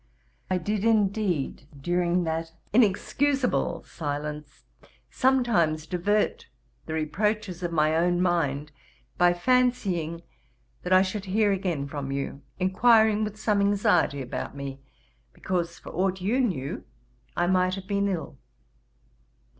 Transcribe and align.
I 0.49 0.57
did, 0.57 0.83
indeed, 0.83 1.67
during 1.79 2.23
that 2.23 2.53
inexcusable 2.73 3.83
silence, 3.83 4.65
sometimes 5.11 5.85
divert 5.85 6.47
the 6.87 6.95
reproaches 6.95 7.61
of 7.61 7.71
my 7.71 7.95
own 7.95 8.19
mind, 8.19 8.71
by 9.19 9.31
fancying 9.33 10.23
that 10.81 10.91
I 10.91 11.03
should 11.03 11.25
hear 11.25 11.51
again 11.51 11.87
from 11.87 12.11
you, 12.11 12.41
inquiring 12.57 13.23
with 13.23 13.39
some 13.39 13.61
anxiety 13.61 14.23
about 14.23 14.55
me, 14.55 14.81
because, 15.33 15.77
for 15.77 15.91
aught 15.91 16.19
you 16.19 16.39
knew, 16.41 16.83
I 17.37 17.45
might 17.45 17.75
have 17.75 17.85
been 17.85 18.07
ill. 18.07 18.39